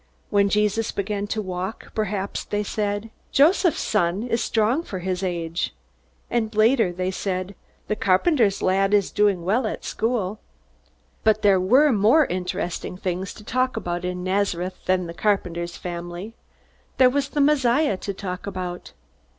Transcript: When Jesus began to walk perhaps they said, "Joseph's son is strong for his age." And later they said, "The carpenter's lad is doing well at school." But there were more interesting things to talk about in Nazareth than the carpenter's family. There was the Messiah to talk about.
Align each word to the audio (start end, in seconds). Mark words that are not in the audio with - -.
When 0.31 0.49
Jesus 0.49 0.91
began 0.91 1.27
to 1.27 1.43
walk 1.43 1.93
perhaps 1.93 2.43
they 2.43 2.63
said, 2.63 3.11
"Joseph's 3.31 3.81
son 3.83 4.23
is 4.23 4.43
strong 4.43 4.81
for 4.81 4.97
his 4.97 5.21
age." 5.21 5.75
And 6.27 6.55
later 6.55 6.91
they 6.91 7.11
said, 7.11 7.53
"The 7.87 7.95
carpenter's 7.95 8.63
lad 8.63 8.95
is 8.95 9.11
doing 9.11 9.45
well 9.45 9.67
at 9.67 9.85
school." 9.85 10.39
But 11.23 11.43
there 11.43 11.59
were 11.59 11.91
more 11.91 12.25
interesting 12.25 12.97
things 12.97 13.31
to 13.35 13.43
talk 13.43 13.77
about 13.77 14.03
in 14.03 14.23
Nazareth 14.23 14.79
than 14.87 15.05
the 15.05 15.13
carpenter's 15.13 15.77
family. 15.77 16.33
There 16.97 17.11
was 17.11 17.29
the 17.29 17.39
Messiah 17.39 17.95
to 17.97 18.11
talk 18.11 18.47
about. 18.47 18.93